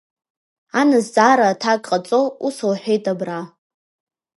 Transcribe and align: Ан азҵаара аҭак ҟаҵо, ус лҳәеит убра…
Ан 0.79 0.89
азҵаара 0.97 1.45
аҭак 1.51 1.81
ҟаҵо, 1.89 2.21
ус 2.47 2.57
лҳәеит 2.69 3.05
убра… 3.11 3.39